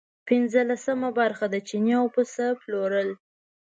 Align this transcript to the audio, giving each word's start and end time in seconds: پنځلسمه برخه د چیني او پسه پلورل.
پنځلسمه 0.27 1.09
برخه 1.19 1.45
د 1.49 1.55
چیني 1.67 1.93
او 2.01 2.05
پسه 2.15 2.45
پلورل. 2.61 3.09